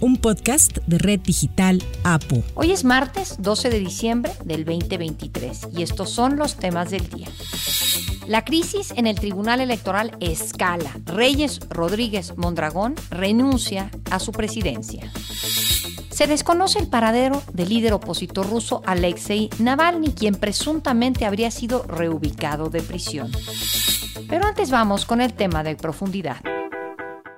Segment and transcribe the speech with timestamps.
[0.00, 2.42] un podcast de Red Digital APO.
[2.54, 7.28] Hoy es martes 12 de diciembre del 2023 y estos son los temas del día.
[8.26, 10.90] La crisis en el Tribunal Electoral escala.
[11.04, 15.10] Reyes Rodríguez Mondragón renuncia a su presidencia.
[16.10, 22.70] Se desconoce el paradero del líder opositor ruso Alexei Navalny, quien presuntamente habría sido reubicado
[22.70, 23.30] de prisión.
[24.28, 26.36] Pero antes vamos con el tema de profundidad.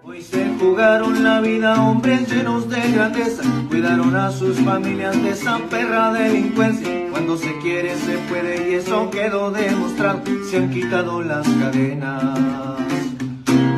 [0.04, 5.58] Hoy se jugaron la vida hombres llenos de grandeza, cuidaron a sus familias de esa
[5.70, 6.88] perra delincuencia.
[7.12, 12.80] Cuando se quiere se puede y eso quedó demostrado, se han quitado las cadenas.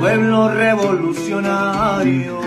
[0.00, 2.44] Pueblo revolucionario.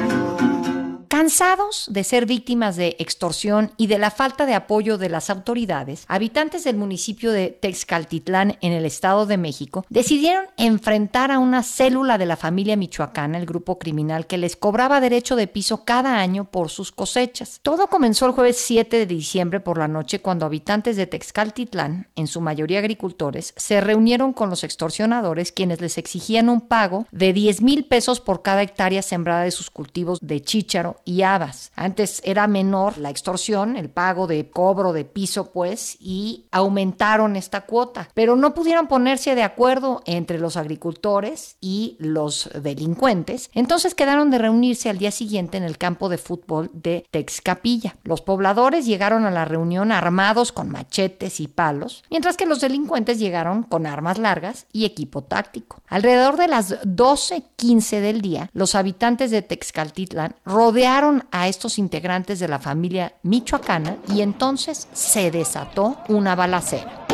[1.18, 6.06] Cansados de ser víctimas de extorsión y de la falta de apoyo de las autoridades,
[6.08, 12.20] habitantes del municipio de Texcaltitlán en el Estado de México decidieron enfrentar a una célula
[12.20, 16.52] de la familia michoacana, el grupo criminal que les cobraba derecho de piso cada año
[16.52, 17.62] por sus cosechas.
[17.64, 22.28] Todo comenzó el jueves 7 de diciembre por la noche cuando habitantes de Texcaltitlán, en
[22.28, 27.64] su mayoría agricultores, se reunieron con los extorsionadores quienes les exigían un pago de 10
[27.64, 31.72] mil pesos por cada hectárea sembrada de sus cultivos de chícharo y habas.
[31.76, 37.62] Antes era menor la extorsión, el pago de cobro de piso, pues, y aumentaron esta
[37.62, 43.50] cuota, pero no pudieron ponerse de acuerdo entre los agricultores y los delincuentes.
[43.54, 47.96] Entonces quedaron de reunirse al día siguiente en el campo de fútbol de Texcapilla.
[48.04, 53.18] Los pobladores llegaron a la reunión armados con machetes y palos, mientras que los delincuentes
[53.18, 55.82] llegaron con armas largas y equipo táctico.
[55.88, 60.97] Alrededor de las 12:15 del día, los habitantes de Texcaltitlan rodearon
[61.32, 67.07] a estos integrantes de la familia michoacana y entonces se desató una balacera.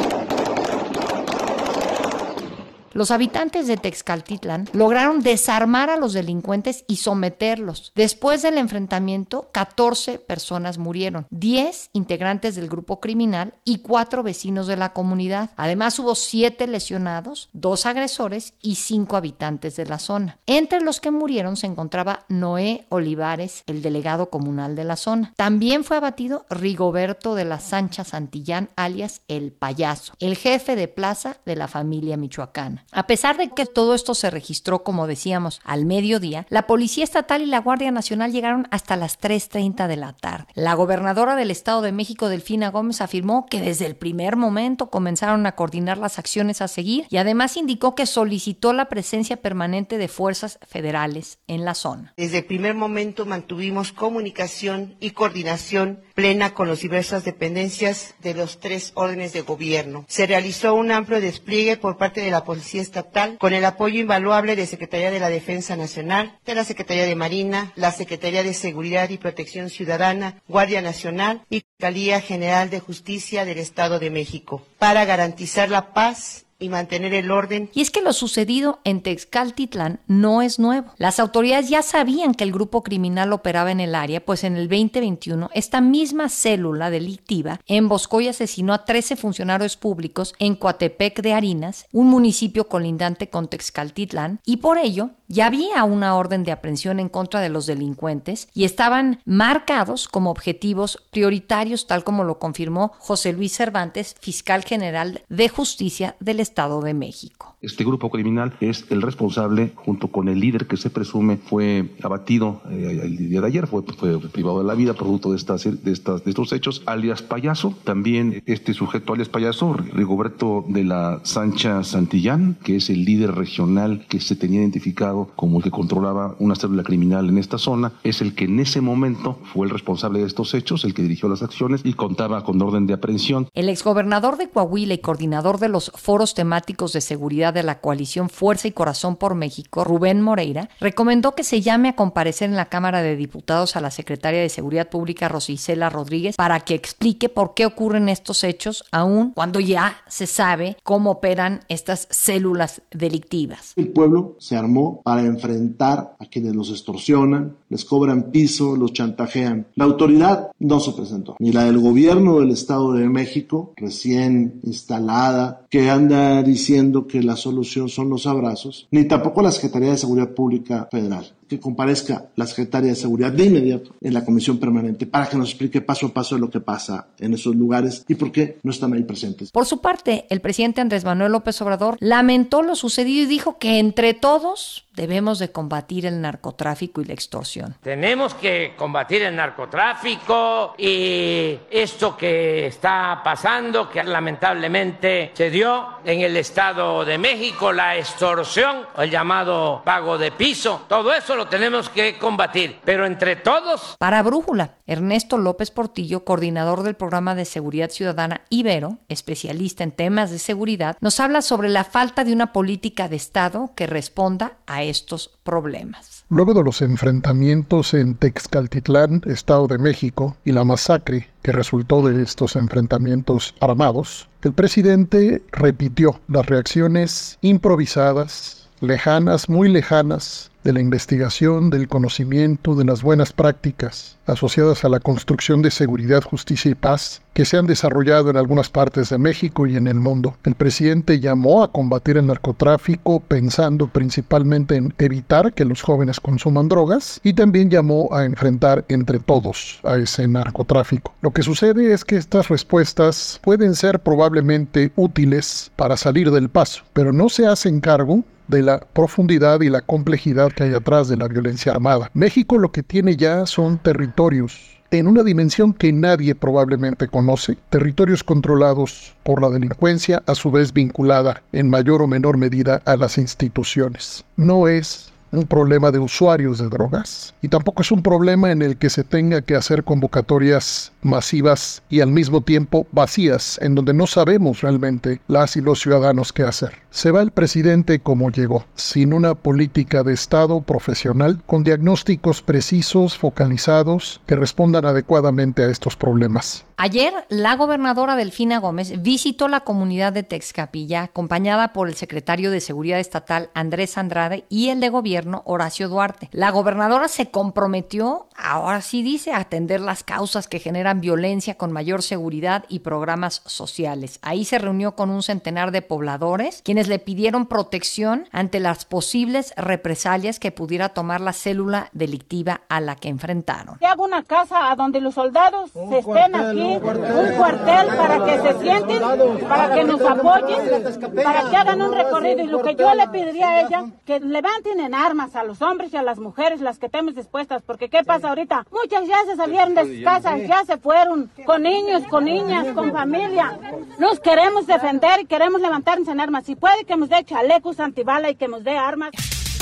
[2.93, 7.91] Los habitantes de Texcaltitlan lograron desarmar a los delincuentes y someterlos.
[7.95, 14.77] Después del enfrentamiento, 14 personas murieron, 10 integrantes del grupo criminal y 4 vecinos de
[14.77, 15.49] la comunidad.
[15.55, 20.37] Además hubo 7 lesionados, 2 agresores y 5 habitantes de la zona.
[20.45, 25.33] Entre los que murieron se encontraba Noé Olivares, el delegado comunal de la zona.
[25.35, 31.37] También fue abatido Rigoberto de la Sancha Santillán, alias El Payaso, el jefe de plaza
[31.45, 32.82] de la familia michoacana.
[32.91, 37.41] A pesar de que todo esto se registró, como decíamos, al mediodía, la Policía Estatal
[37.41, 40.45] y la Guardia Nacional llegaron hasta las 3.30 de la tarde.
[40.53, 45.45] La gobernadora del Estado de México, Delfina Gómez, afirmó que desde el primer momento comenzaron
[45.45, 50.07] a coordinar las acciones a seguir y además indicó que solicitó la presencia permanente de
[50.07, 52.13] fuerzas federales en la zona.
[52.17, 58.59] Desde el primer momento mantuvimos comunicación y coordinación plena con las diversas dependencias de los
[58.59, 60.05] tres órdenes de gobierno.
[60.07, 64.55] Se realizó un amplio despliegue por parte de la Policía Estatal con el apoyo invaluable
[64.55, 69.09] de Secretaría de la Defensa Nacional, de la Secretaría de Marina, la Secretaría de Seguridad
[69.09, 75.05] y Protección Ciudadana, Guardia Nacional y Fiscalía General de Justicia del Estado de México para
[75.05, 77.69] garantizar la paz y mantener el orden.
[77.73, 80.93] Y es que lo sucedido en Texcaltitlán no es nuevo.
[80.97, 84.69] Las autoridades ya sabían que el grupo criminal operaba en el área, pues en el
[84.69, 91.33] 2021 esta misma célula delictiva emboscó y asesinó a 13 funcionarios públicos en Coatepec de
[91.33, 96.99] Harinas, un municipio colindante con Texcaltitlán, y por ello ya había una orden de aprehensión
[96.99, 102.91] en contra de los delincuentes y estaban marcados como objetivos prioritarios, tal como lo confirmó
[102.99, 107.55] José Luis Cervantes, fiscal general de justicia del Estado de México.
[107.61, 112.61] Este grupo criminal es el responsable, junto con el líder que se presume fue abatido
[112.69, 115.91] eh, el día de ayer, fue, fue, privado de la vida producto de, estas, de,
[115.91, 117.73] estas, de estos hechos, alias Payaso.
[117.83, 124.05] También este sujeto, alias Payaso, Rigoberto de la Sancha Santillán, que es el líder regional
[124.09, 128.21] que se tenía identificado como el que controlaba una célula criminal en esta zona, es
[128.21, 131.43] el que en ese momento fue el responsable de estos hechos, el que dirigió las
[131.43, 133.47] acciones y contaba con orden de aprehensión.
[133.53, 138.29] El exgobernador de Coahuila y coordinador de los foros temáticos de seguridad de la coalición
[138.29, 142.65] Fuerza y Corazón por México, Rubén Moreira, recomendó que se llame a comparecer en la
[142.65, 147.53] Cámara de Diputados a la secretaria de Seguridad Pública, Rosicela Rodríguez, para que explique por
[147.53, 153.73] qué ocurren estos hechos, aún cuando ya se sabe cómo operan estas células delictivas.
[153.75, 159.67] El pueblo se armó para enfrentar a quienes los extorsionan, les cobran piso, los chantajean.
[159.75, 165.65] La autoridad no se presentó, ni la del gobierno del Estado de México, recién instalada,
[165.69, 170.33] que anda diciendo que la solución son los abrazos, ni tampoco la Secretaría de Seguridad
[170.33, 171.33] Pública Federal.
[171.47, 175.49] Que comparezca la secretaria de Seguridad de inmediato en la comisión permanente para que nos
[175.49, 178.93] explique paso a paso lo que pasa en esos lugares y por qué no están
[178.93, 179.51] ahí presentes.
[179.51, 183.79] Por su parte, el presidente Andrés Manuel López Obrador lamentó lo sucedido y dijo que
[183.79, 187.75] entre todos debemos de combatir el narcotráfico y la extorsión.
[187.81, 196.21] Tenemos que combatir el narcotráfico y esto que está pasando, que lamentablemente se dio en
[196.21, 201.89] el Estado de México, la extorsión, el llamado pago de piso, todo eso lo tenemos
[201.89, 203.95] que combatir, pero entre todos.
[203.99, 210.31] Para Brújula, Ernesto López Portillo, coordinador del programa de seguridad ciudadana Ibero, especialista en temas
[210.31, 214.83] de seguridad, nos habla sobre la falta de una política de Estado que responda a
[214.83, 216.25] estos problemas.
[216.29, 222.23] Luego de los enfrentamientos en Texcaltitlán, Estado de México, y la masacre que resultó de
[222.23, 231.69] estos enfrentamientos armados, el presidente repitió las reacciones improvisadas, lejanas, muy lejanas, de la investigación,
[231.69, 237.21] del conocimiento, de las buenas prácticas asociadas a la construcción de seguridad, justicia y paz
[237.33, 240.37] que se han desarrollado en algunas partes de México y en el mundo.
[240.43, 246.69] El presidente llamó a combatir el narcotráfico pensando principalmente en evitar que los jóvenes consuman
[246.69, 251.13] drogas y también llamó a enfrentar entre todos a ese narcotráfico.
[251.21, 256.83] Lo que sucede es que estas respuestas pueden ser probablemente útiles para salir del paso,
[256.93, 261.17] pero no se hacen cargo de la profundidad y la complejidad que hay atrás de
[261.17, 262.09] la violencia armada.
[262.13, 268.23] México lo que tiene ya son territorios en una dimensión que nadie probablemente conoce, territorios
[268.23, 273.17] controlados por la delincuencia, a su vez vinculada en mayor o menor medida a las
[273.17, 274.23] instituciones.
[274.37, 278.77] No es un problema de usuarios de drogas y tampoco es un problema en el
[278.77, 284.05] que se tenga que hacer convocatorias masivas y al mismo tiempo vacías, en donde no
[284.05, 286.82] sabemos realmente las y los ciudadanos qué hacer.
[286.93, 293.17] Se va el presidente como llegó, sin una política de Estado profesional, con diagnósticos precisos,
[293.17, 296.67] focalizados, que respondan adecuadamente a estos problemas.
[296.77, 302.61] Ayer, la gobernadora Delfina Gómez visitó la comunidad de Texcapilla, acompañada por el secretario de
[302.61, 306.29] Seguridad Estatal Andrés Andrade y el de Gobierno Horacio Duarte.
[306.31, 312.01] La gobernadora se comprometió, ahora sí dice, atender las causas que generan violencia con mayor
[312.01, 314.19] seguridad y programas sociales.
[314.21, 319.53] Ahí se reunió con un centenar de pobladores, quienes le pidieron protección ante las posibles
[319.57, 323.77] represalias que pudiera tomar la célula delictiva a la que enfrentaron.
[323.83, 328.59] Hago una casa a donde los soldados se estén aquí un cuartel para que se
[328.59, 329.01] sienten,
[329.47, 332.43] para que nos apoyen, para que hagan un recorrido.
[332.43, 335.93] Y lo que yo le pediría a ella, que levanten en armas a los hombres
[335.93, 338.65] y a las mujeres, las que estemos dispuestas, porque ¿qué pasa ahorita?
[338.71, 342.91] Muchas ya se salieron de sus casas, ya se fueron, con niños, con niñas, con
[342.91, 343.57] familia.
[343.99, 346.45] Nos queremos defender y queremos levantarnos en armas.
[346.45, 349.11] Si puede que nos dé chalecos antibala y que nos dé armas.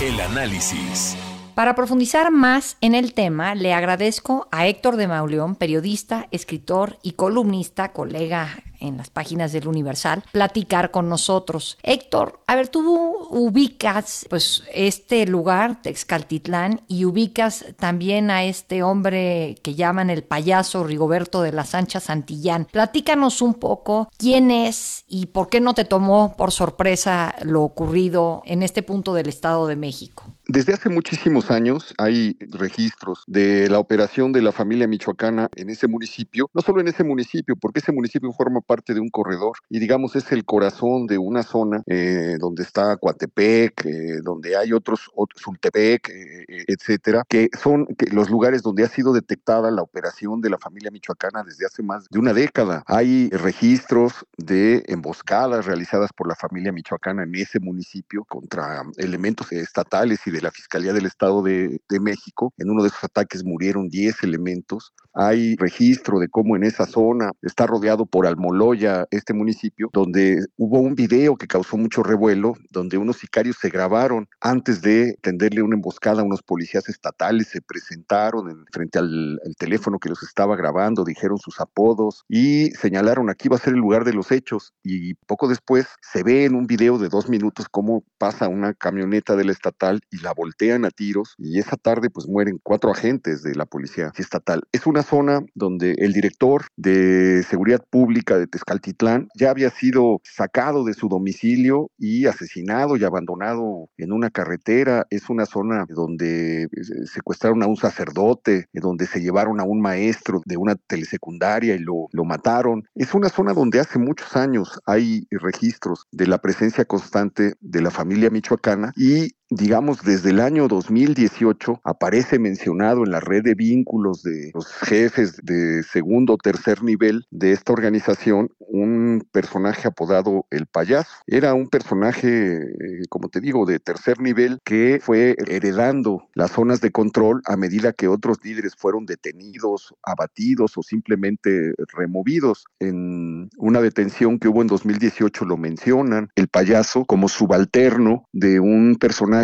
[0.02, 1.18] El análisis.
[1.56, 7.12] Para profundizar más en el tema, le agradezco a Héctor de Mauleón, periodista, escritor y
[7.12, 11.78] columnista, colega en las páginas del Universal, platicar con nosotros.
[11.84, 12.82] Héctor, a ver, tú
[13.30, 20.84] ubicas pues este lugar, Texcaltitlán, y ubicas también a este hombre que llaman el payaso
[20.84, 22.68] Rigoberto de la Sancha Santillán.
[22.72, 28.42] Platícanos un poco quién es y por qué no te tomó por sorpresa lo ocurrido
[28.46, 30.24] en este punto del Estado de México.
[30.54, 35.88] Desde hace muchísimos años hay registros de la operación de la familia michoacana en ese
[35.88, 39.80] municipio, no solo en ese municipio, porque ese municipio forma parte de un corredor y
[39.80, 45.10] digamos es el corazón de una zona eh, donde está Coatepec, eh, donde hay otros,
[45.16, 50.50] otros Sultepec, eh, etcétera, que son los lugares donde ha sido detectada la operación de
[50.50, 52.84] la familia michoacana desde hace más de una década.
[52.88, 60.20] Hay registros de emboscadas realizadas por la familia michoacana en ese municipio contra elementos estatales
[60.26, 62.54] y de la Fiscalía del Estado de, México.
[62.58, 64.92] En uno de esos ataques murieron 10 elementos.
[65.14, 70.80] Hay registro de cómo en esa zona está rodeado por Almoloya, este municipio, donde hubo
[70.80, 75.76] un video que causó mucho revuelo, donde unos sicarios se grabaron antes de tenderle una
[75.76, 80.56] emboscada a unos policías estatales, se presentaron en, frente al, al teléfono que los estaba
[80.56, 84.74] grabando, dijeron sus apodos y señalaron aquí va a ser el lugar de los hechos.
[84.84, 89.36] Y poco después se ve en un video de dos minutos cómo pasa una camioneta
[89.36, 93.56] del estatal y la voltean a tiros y esa tarde pues mueren cuatro agentes de
[93.56, 94.64] la policía estatal.
[94.72, 100.84] Es una zona donde el director de seguridad pública de Tezcaltitlán ya había sido sacado
[100.84, 105.06] de su domicilio y asesinado y abandonado en una carretera.
[105.10, 106.68] Es una zona donde eh,
[107.06, 112.08] secuestraron a un sacerdote, donde se llevaron a un maestro de una telesecundaria y lo,
[112.12, 112.84] lo mataron.
[112.96, 117.92] Es una zona donde hace muchos años hay registros de la presencia constante de la
[117.92, 124.24] familia michoacana y digamos, desde el año 2018 aparece mencionado en la red de vínculos
[124.24, 130.66] de los jefes de segundo o tercer nivel de esta organización un personaje apodado El
[130.66, 131.12] Payaso.
[131.28, 136.80] Era un personaje, eh, como te digo, de tercer nivel que fue heredando las zonas
[136.80, 142.64] de control a medida que otros líderes fueron detenidos, abatidos o simplemente removidos.
[142.80, 148.96] En una detención que hubo en 2018 lo mencionan, el payaso como subalterno de un
[148.96, 149.41] personaje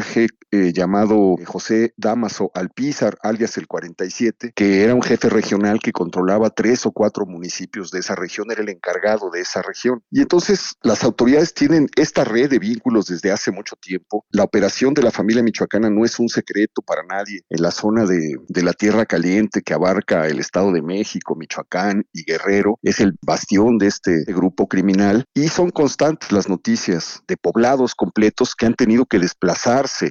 [0.51, 6.49] eh, llamado José Damaso Alpizar, alias el 47, que era un jefe regional que controlaba
[6.49, 10.01] tres o cuatro municipios de esa región, era el encargado de esa región.
[10.09, 14.25] Y entonces las autoridades tienen esta red de vínculos desde hace mucho tiempo.
[14.29, 17.41] La operación de la familia michoacana no es un secreto para nadie.
[17.49, 22.05] En la zona de, de la Tierra Caliente que abarca el Estado de México, Michoacán
[22.13, 27.37] y Guerrero, es el bastión de este grupo criminal y son constantes las noticias de
[27.37, 29.19] poblados completos que han tenido que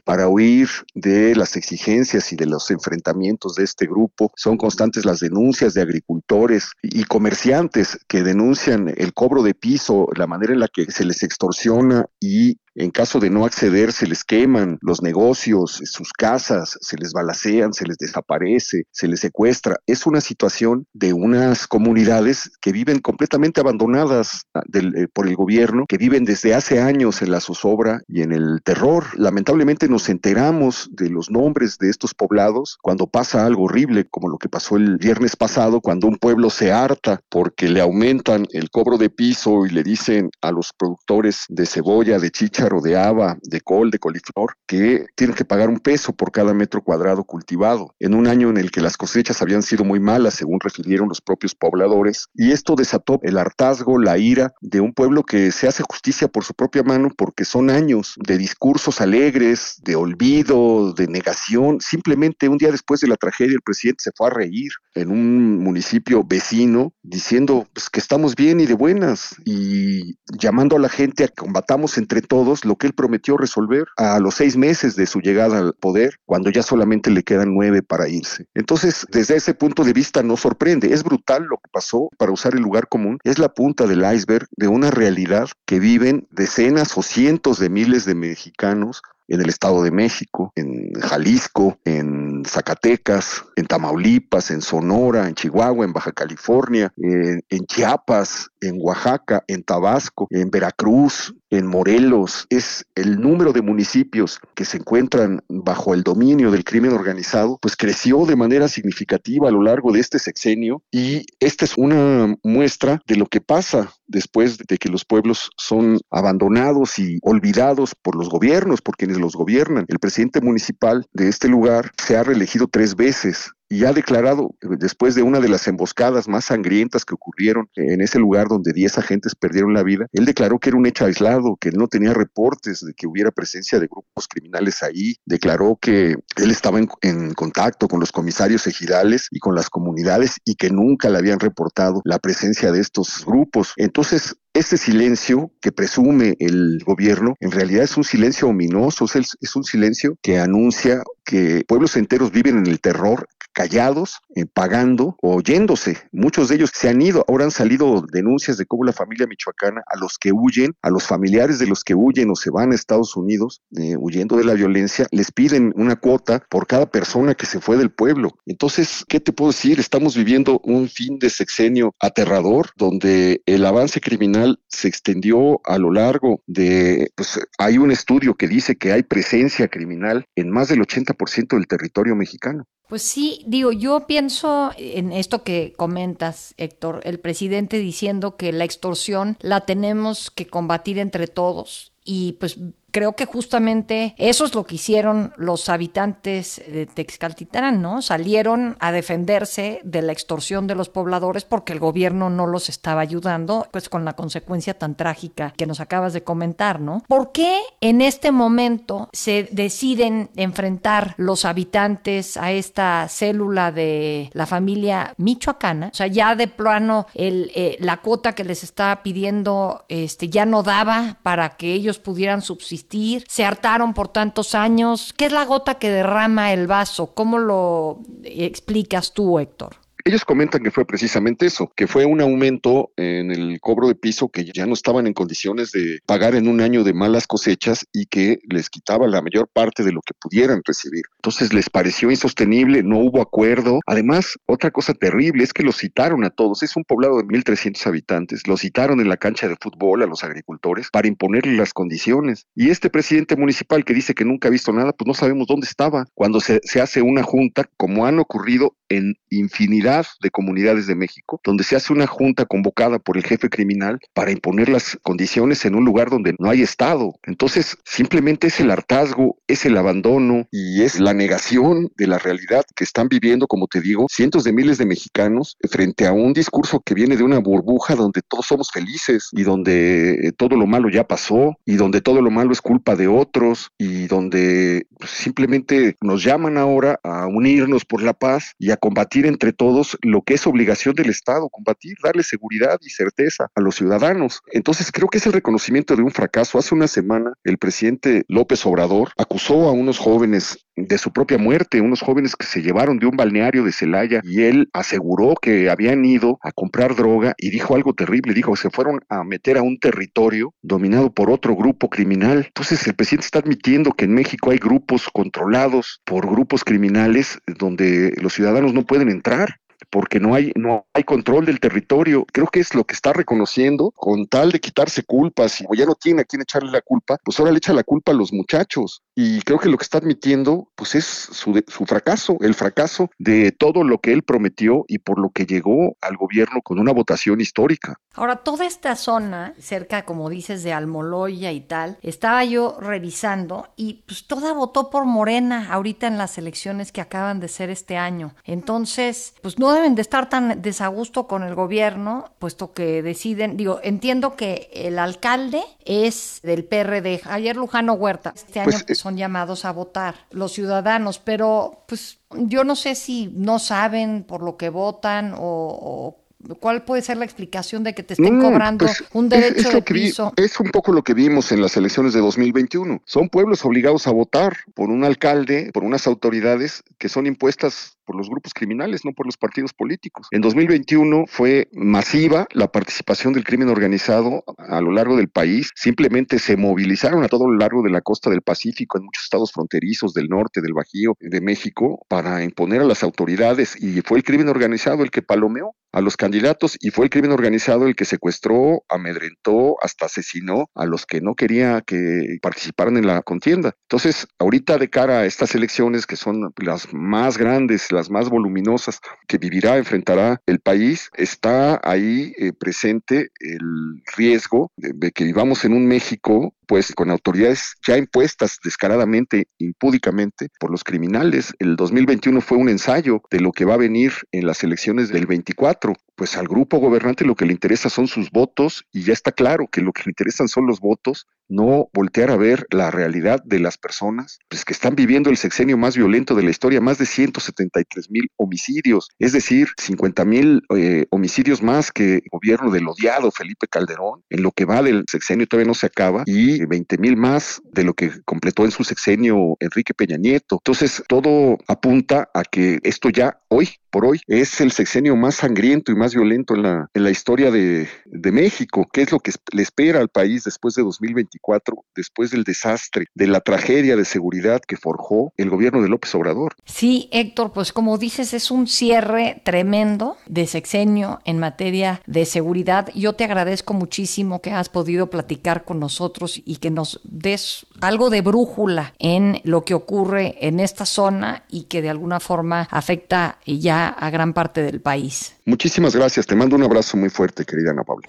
[0.04, 4.32] para huir de las exigencias y de los enfrentamientos de este grupo.
[4.36, 10.26] Son constantes las denuncias de agricultores y comerciantes que denuncian el cobro de piso, la
[10.26, 14.22] manera en la que se les extorsiona y en caso de no acceder, se les
[14.22, 19.76] queman los negocios, sus casas, se les balacean, se les desaparece, se les secuestra.
[19.86, 25.84] Es una situación de unas comunidades que viven completamente abandonadas ah, eh, por el gobierno,
[25.88, 29.04] que viven desde hace años en la zozobra y en el terror.
[29.14, 34.38] Lamentablemente nos enteramos de los nombres de estos poblados cuando pasa algo horrible, como lo
[34.38, 38.98] que pasó el viernes pasado, cuando un pueblo se harta porque le aumentan el cobro
[38.98, 43.60] de piso y le dicen a los productores de cebolla, de chicha, de haba, de
[43.60, 48.14] col, de coliflor, que tienen que pagar un peso por cada metro cuadrado cultivado, en
[48.14, 51.54] un año en el que las cosechas habían sido muy malas, según refirieron los propios
[51.54, 56.28] pobladores, y esto desató el hartazgo, la ira de un pueblo que se hace justicia
[56.28, 61.80] por su propia mano porque son años de discursos alegres, de olvido, de negación.
[61.80, 65.58] Simplemente un día después de la tragedia el presidente se fue a reír en un
[65.62, 71.24] municipio vecino diciendo pues, que estamos bien y de buenas y llamando a la gente
[71.24, 75.06] a que combatamos entre todos lo que él prometió resolver a los seis meses de
[75.06, 78.46] su llegada al poder, cuando ya solamente le quedan nueve para irse.
[78.54, 80.92] Entonces, desde ese punto de vista no sorprende.
[80.92, 84.46] Es brutal lo que pasó, para usar el lugar común, es la punta del iceberg
[84.56, 89.82] de una realidad que viven decenas o cientos de miles de mexicanos en el Estado
[89.82, 96.92] de México, en Jalisco, en Zacatecas, en Tamaulipas, en Sonora, en Chihuahua, en Baja California,
[96.96, 104.40] en, Chiapas, en Oaxaca, en Tabasco, en Veracruz, en Morelos, es el número de municipios
[104.54, 109.52] que se encuentran bajo el dominio del crimen organizado, pues creció de manera significativa a
[109.52, 114.58] lo largo de este sexenio y esta es una muestra de lo que pasa después
[114.58, 119.84] de que los pueblos son abandonados y olvidados por los gobiernos, por quienes los gobiernan.
[119.88, 124.76] El presidente municipal de este lugar se ha reelegido tres veces y ha declarado, eh,
[124.78, 128.98] después de una de las emboscadas más sangrientas que ocurrieron en ese lugar donde 10
[128.98, 132.14] agentes perdieron la vida, él declaró que era un hecho aislado, que él no tenía
[132.14, 137.88] reportes de que hubiera presencia de grupos criminales ahí, declaró que él estaba en, contacto
[137.88, 142.18] con los comisarios ejidales y con las comunidades y que nunca le habían reportado la
[142.18, 143.72] presencia de estos grupos.
[143.76, 149.64] Entonces, este silencio que presume el gobierno en realidad es un silencio ominoso, es, un
[149.64, 155.96] silencio que anuncia que pueblos enteros viven en el terror, callados, eh, pagando o oyéndose.
[156.12, 157.24] Muchos de ellos se han ido.
[157.26, 161.04] Ahora han salido denuncias de cómo la familia michoacana, a los que huyen, a los
[161.04, 164.52] familiares de los que huyen o se van a Estados Unidos eh, huyendo de la
[164.52, 168.36] violencia, les piden una cuota por cada persona que se fue del pueblo.
[168.44, 169.80] Entonces, ¿qué te puedo decir?
[169.80, 175.90] Estamos viviendo un fin de sexenio aterrador donde el avance criminal se extendió a lo
[175.90, 180.80] largo de, pues hay un estudio que dice que hay presencia criminal en más del
[180.80, 182.66] 80% del territorio mexicano.
[182.88, 188.64] Pues sí, digo, yo pienso en esto que comentas, Héctor, el presidente diciendo que la
[188.64, 192.58] extorsión la tenemos que combatir entre todos y pues
[192.96, 198.00] creo que justamente eso es lo que hicieron los habitantes de Texcaltitlán, ¿no?
[198.00, 203.02] Salieron a defenderse de la extorsión de los pobladores porque el gobierno no los estaba
[203.02, 207.04] ayudando, pues con la consecuencia tan trágica que nos acabas de comentar, ¿no?
[207.06, 214.46] ¿Por qué en este momento se deciden enfrentar los habitantes a esta célula de la
[214.46, 215.90] familia michoacana?
[215.92, 220.46] O sea, ya de plano el, eh, la cuota que les estaba pidiendo este, ya
[220.46, 225.12] no daba para que ellos pudieran subsistir se hartaron por tantos años.
[225.16, 227.14] ¿Qué es la gota que derrama el vaso?
[227.14, 229.85] ¿Cómo lo explicas tú, Héctor?
[230.06, 234.28] Ellos comentan que fue precisamente eso, que fue un aumento en el cobro de piso
[234.28, 238.06] que ya no estaban en condiciones de pagar en un año de malas cosechas y
[238.06, 241.02] que les quitaba la mayor parte de lo que pudieran recibir.
[241.16, 243.80] Entonces les pareció insostenible, no hubo acuerdo.
[243.84, 246.62] Además, otra cosa terrible es que los citaron a todos.
[246.62, 248.46] Es un poblado de 1.300 habitantes.
[248.46, 252.46] Los citaron en la cancha de fútbol a los agricultores para imponerle las condiciones.
[252.54, 255.66] Y este presidente municipal que dice que nunca ha visto nada, pues no sabemos dónde
[255.66, 260.94] estaba cuando se, se hace una junta, como han ocurrido en infinidad de comunidades de
[260.94, 265.64] México, donde se hace una junta convocada por el jefe criminal para imponer las condiciones
[265.64, 267.14] en un lugar donde no hay Estado.
[267.24, 272.64] Entonces, simplemente es el hartazgo, es el abandono y es la negación de la realidad
[272.74, 276.80] que están viviendo, como te digo, cientos de miles de mexicanos frente a un discurso
[276.80, 281.06] que viene de una burbuja donde todos somos felices y donde todo lo malo ya
[281.06, 286.22] pasó y donde todo lo malo es culpa de otros y donde pues, simplemente nos
[286.22, 290.46] llaman ahora a unirnos por la paz y a combatir entre todos lo que es
[290.46, 294.42] obligación del Estado, combatir, darle seguridad y certeza a los ciudadanos.
[294.52, 296.58] Entonces creo que es el reconocimiento de un fracaso.
[296.58, 301.80] Hace una semana el presidente López Obrador acusó a unos jóvenes de su propia muerte,
[301.80, 306.04] unos jóvenes que se llevaron de un balneario de Celaya y él aseguró que habían
[306.04, 309.62] ido a comprar droga y dijo algo terrible, dijo que se fueron a meter a
[309.62, 312.44] un territorio dominado por otro grupo criminal.
[312.46, 318.12] Entonces el presidente está admitiendo que en México hay grupos controlados por grupos criminales donde
[318.20, 319.56] los ciudadanos no pueden entrar
[319.90, 322.24] porque no hay, no hay control del territorio.
[322.32, 325.94] Creo que es lo que está reconociendo con tal de quitarse culpas y ya no
[325.94, 329.02] tiene a quién echarle la culpa, pues ahora le echa la culpa a los muchachos.
[329.18, 333.50] Y creo que lo que está admitiendo, pues es su, su fracaso, el fracaso de
[333.50, 337.40] todo lo que él prometió y por lo que llegó al gobierno con una votación
[337.40, 337.98] histórica.
[338.12, 344.04] Ahora, toda esta zona, cerca, como dices, de Almoloya y tal, estaba yo revisando y
[344.06, 348.34] pues toda votó por Morena ahorita en las elecciones que acaban de ser este año.
[348.44, 353.80] Entonces, pues no deben de estar tan desagusto con el gobierno, puesto que deciden, digo,
[353.82, 359.64] entiendo que el alcalde es del PRD, ayer Lujano Huerta, este año pues, son llamados
[359.64, 364.68] a votar los ciudadanos, pero pues yo no sé si no saben por lo que
[364.68, 366.16] votan o,
[366.60, 370.32] ¿Cuál puede ser la explicación de que te estén cobrando pues, un derecho de piso?
[370.36, 373.02] es un poco lo que vimos en las elecciones de 2021.
[373.04, 378.16] Son pueblos obligados a votar por un alcalde, por unas autoridades que son impuestas por
[378.16, 380.28] los grupos criminales, no por los partidos políticos.
[380.30, 385.70] En 2021 fue masiva la participación del crimen organizado a lo largo del país.
[385.74, 389.52] Simplemente se movilizaron a todo lo largo de la costa del Pacífico, en muchos estados
[389.52, 393.76] fronterizos del norte, del Bajío, de México, para imponer a las autoridades.
[393.80, 397.32] Y fue el crimen organizado el que palomeó a los candidatos y fue el crimen
[397.32, 403.06] organizado el que secuestró, amedrentó, hasta asesinó a los que no quería que participaran en
[403.06, 403.72] la contienda.
[403.88, 409.00] Entonces, ahorita de cara a estas elecciones que son las más grandes, las más voluminosas
[409.26, 415.72] que vivirá, enfrentará el país, está ahí eh, presente el riesgo de, que vivamos en
[415.72, 421.54] un México pues con autoridades ya impuestas descaradamente, impúdicamente por los criminales.
[421.58, 425.26] El 2021 fue un ensayo de lo que va a venir en las elecciones del
[425.26, 429.32] 24 pues al grupo gobernante lo que le interesa son sus votos y ya está
[429.32, 433.42] claro que lo que le interesan son los votos, no voltear a ver la realidad
[433.44, 436.98] de las personas, pues que están viviendo el sexenio más violento de la historia, más
[436.98, 442.88] de 173 mil homicidios, es decir, 50 mil eh, homicidios más que el gobierno del
[442.88, 446.98] odiado Felipe Calderón, en lo que va del sexenio todavía no se acaba, y 20
[446.98, 450.56] mil más de lo que completó en su sexenio Enrique Peña Nieto.
[450.56, 455.90] Entonces, todo apunta a que esto ya hoy por hoy es el sexenio más sangriento
[455.90, 458.86] y más violento en la, en la historia de, de México.
[458.92, 463.26] ¿Qué es lo que le espera al país después de 2024, después del desastre, de
[463.26, 466.56] la tragedia de seguridad que forjó el gobierno de López Obrador?
[466.66, 472.90] Sí, Héctor, pues como dices, es un cierre tremendo de sexenio en materia de seguridad.
[472.94, 478.08] Yo te agradezco muchísimo que has podido platicar con nosotros y que nos des algo
[478.08, 483.38] de brújula en lo que ocurre en esta zona y que de alguna forma afecta
[483.44, 485.34] ya a gran parte del país.
[485.44, 488.08] Muchísimas gracias, te mando un abrazo muy fuerte, querida Ana Paula.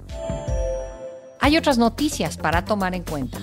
[1.43, 3.39] Hay otras noticias para tomar en cuenta.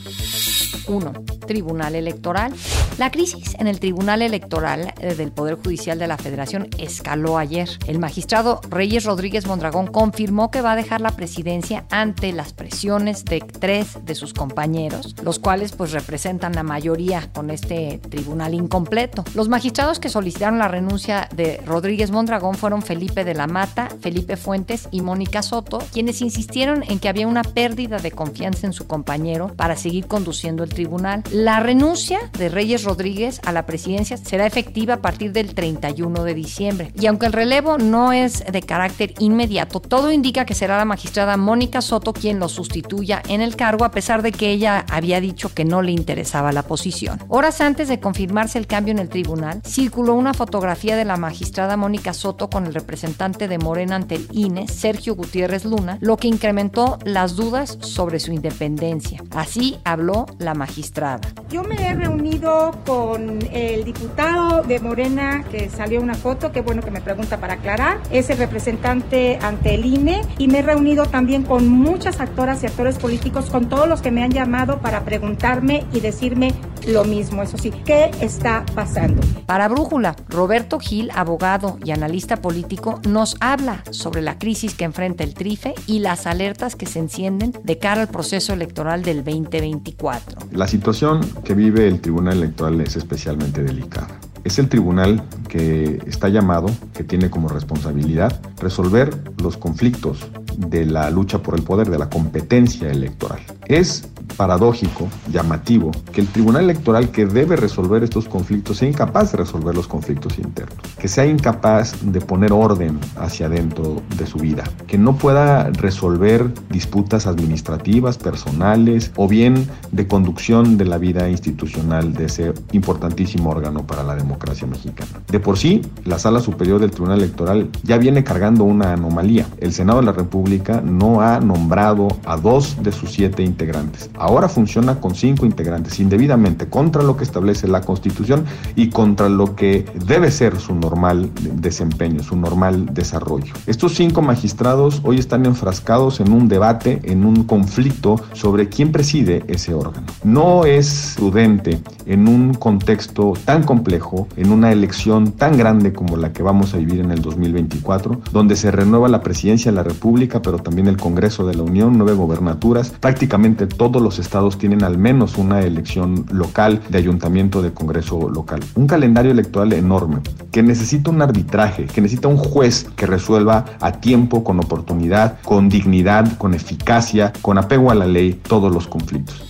[0.86, 1.12] 1.
[1.46, 2.52] Tribunal Electoral.
[2.98, 7.68] La crisis en el Tribunal Electoral eh, del Poder Judicial de la Federación escaló ayer.
[7.86, 13.24] El magistrado Reyes Rodríguez Mondragón confirmó que va a dejar la presidencia ante las presiones
[13.24, 19.24] de tres de sus compañeros, los cuales pues representan la mayoría con este tribunal incompleto.
[19.34, 24.36] Los magistrados que solicitaron la renuncia de Rodríguez Mondragón fueron Felipe de la Mata, Felipe
[24.36, 28.86] Fuentes y Mónica Soto, quienes insistieron en que había una pérdida de confianza en su
[28.86, 31.22] compañero para seguir conduciendo el tribunal.
[31.32, 36.34] La renuncia de Reyes Rodríguez a la presidencia será efectiva a partir del 31 de
[36.34, 36.92] diciembre.
[36.98, 41.36] Y aunque el relevo no es de carácter inmediato, todo indica que será la magistrada
[41.36, 45.52] Mónica Soto quien lo sustituya en el cargo, a pesar de que ella había dicho
[45.52, 47.20] que no le interesaba la posición.
[47.28, 51.76] Horas antes de confirmarse el cambio en el tribunal, circuló una fotografía de la magistrada
[51.76, 56.28] Mónica Soto con el representante de Morena ante el INE, Sergio Gutiérrez Luna, lo que
[56.28, 59.22] incrementó las dudas sobre su independencia.
[59.30, 61.20] Así habló la magistrada.
[61.50, 66.82] Yo me he reunido con el diputado de Morena que salió una foto, que bueno
[66.82, 71.06] que me pregunta para aclarar, es el representante ante el INE y me he reunido
[71.06, 75.04] también con muchas actoras y actores políticos, con todos los que me han llamado para
[75.04, 76.54] preguntarme y decirme
[76.88, 79.20] lo mismo, eso sí, ¿qué está pasando?
[79.46, 85.22] Para Brújula, Roberto Gil, abogado y analista político, nos habla sobre la crisis que enfrenta
[85.22, 90.48] el TRIFE y las alertas que se encienden de cara al proceso electoral del 2024.
[90.52, 94.18] La situación que vive el Tribunal Electoral es especialmente delicada.
[94.44, 101.10] Es el tribunal que está llamado, que tiene como responsabilidad resolver los conflictos de la
[101.10, 103.40] lucha por el poder, de la competencia electoral.
[103.66, 109.38] Es paradójico, llamativo, que el Tribunal Electoral que debe resolver estos conflictos sea incapaz de
[109.38, 114.64] resolver los conflictos internos, que sea incapaz de poner orden hacia adentro de su vida,
[114.86, 122.12] que no pueda resolver disputas administrativas, personales o bien de conducción de la vida institucional
[122.12, 125.22] de ese importantísimo órgano para la democracia mexicana.
[125.28, 129.46] De por sí, la Sala Superior del Tribunal Electoral ya viene cargando una anomalía.
[129.60, 134.48] El Senado de la República no ha nombrado a dos de sus siete integrantes ahora
[134.48, 138.44] funciona con cinco integrantes indebidamente contra lo que establece la Constitución
[138.76, 143.54] y contra lo que debe ser su normal desempeño, su normal desarrollo.
[143.66, 149.44] Estos cinco magistrados hoy están enfrascados en un debate, en un conflicto sobre quién preside
[149.48, 150.06] ese órgano.
[150.24, 156.32] No es prudente en un contexto tan complejo, en una elección tan grande como la
[156.32, 160.42] que vamos a vivir en el 2024, donde se renueva la presidencia de la República,
[160.42, 164.96] pero también el Congreso de la Unión, nueve gobernaturas, prácticamente todos los estados tienen al
[164.96, 168.60] menos una elección local de ayuntamiento de Congreso local.
[168.74, 173.92] Un calendario electoral enorme que necesita un arbitraje, que necesita un juez que resuelva a
[173.92, 179.42] tiempo, con oportunidad, con dignidad, con eficacia, con apego a la ley todos los conflictos.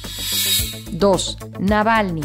[0.90, 1.38] 2.
[1.60, 2.22] Navalny.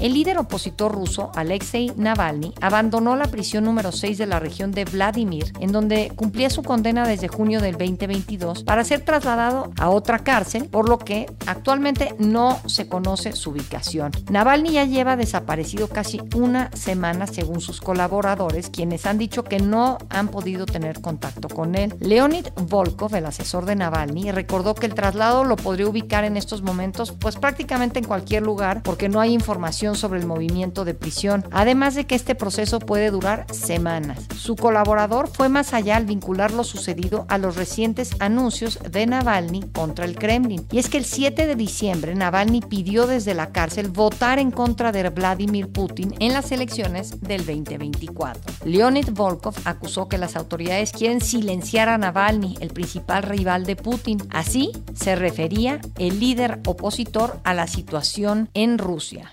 [0.00, 4.84] El líder opositor ruso, Alexei Navalny, abandonó la prisión número 6 de la región de
[4.84, 10.20] Vladimir, en donde cumplía su condena desde junio del 2022, para ser trasladado a otra
[10.20, 14.12] cárcel, por lo que actualmente no se conoce su ubicación.
[14.30, 19.98] Navalny ya lleva desaparecido casi una semana según sus colaboradores, quienes han dicho que no
[20.10, 21.92] han podido tener contacto con él.
[21.98, 26.62] Leonid Volkov, el asesor de Navalny, recordó que el traslado lo podría ubicar en estos
[26.62, 31.44] momentos pues prácticamente en cualquier lugar porque no hay información sobre el movimiento de prisión,
[31.50, 34.26] además de que este proceso puede durar semanas.
[34.36, 39.62] Su colaborador fue más allá al vincular lo sucedido a los recientes anuncios de Navalny
[39.72, 40.66] contra el Kremlin.
[40.70, 44.92] Y es que el 7 de diciembre Navalny pidió desde la cárcel votar en contra
[44.92, 48.54] de Vladimir Putin en las elecciones del 2024.
[48.64, 54.18] Leonid Volkov acusó que las autoridades quieren silenciar a Navalny, el principal rival de Putin.
[54.30, 59.30] Así se refería el líder opositor a la situación en Rusia.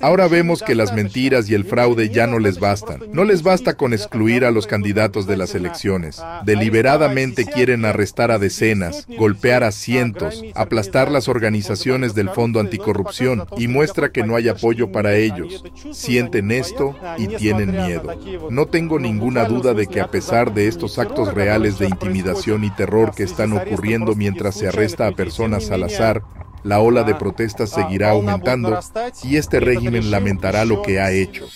[0.00, 3.00] Ahora vemos que las mentiras y el fraude ya no les bastan.
[3.12, 6.22] No les basta con excluir a los candidatos de las elecciones.
[6.44, 13.68] Deliberadamente quieren arrestar a decenas, golpear a cientos, aplastar las organizaciones del Fondo Anticorrupción y
[13.68, 15.64] muestra que no hay apoyo para ellos.
[15.92, 18.18] Sienten esto y tienen miedo.
[18.50, 22.70] No tengo ninguna duda de que a pesar de estos actos reales de intimidación y
[22.70, 26.22] terror que están ocurriendo mientras se arresta a personas al azar,
[26.68, 28.78] la ola de protestas seguirá aumentando
[29.22, 31.48] y este régimen lamentará lo que ha hecho.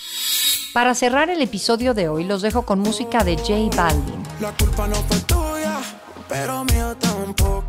[0.73, 4.23] Para cerrar el episodio de hoy, los dejo con música de J Balvin.
[4.41, 5.77] La culpa no fue tuya,
[6.27, 7.62] pero mía tampoco.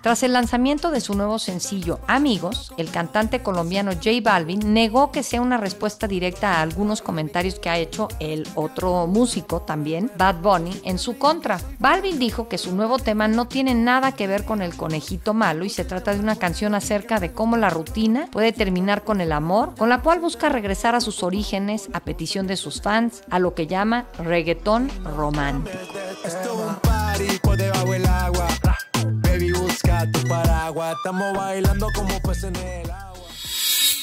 [0.00, 5.24] Tras el lanzamiento de su nuevo sencillo Amigos, el cantante colombiano J Balvin negó que
[5.24, 10.36] sea una respuesta directa a algunos comentarios que ha hecho el otro músico también, Bad
[10.36, 11.58] Bunny, en su contra.
[11.78, 15.64] Balvin dijo que su nuevo tema no tiene nada que ver con el conejito malo
[15.64, 19.32] y se trata de una canción acerca de cómo la rutina puede terminar con el
[19.32, 23.38] amor, con la cual busca regresar a sus orígenes a petición de sus fans, a
[23.38, 25.76] lo que llama reggaetón romántico.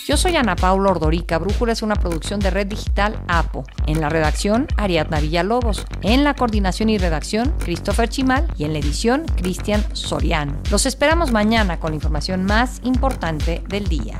[0.08, 1.40] Yo soy Ana Paula Ordorica.
[1.40, 3.64] Brújula es una producción de Red Digital APO.
[3.88, 5.84] En la redacción, Ariadna Villalobos.
[6.04, 8.48] En la coordinación y redacción, Christopher Chimal.
[8.56, 10.60] Y en la edición, Cristian Soriano.
[10.70, 14.20] Los esperamos mañana con la información más importante del día.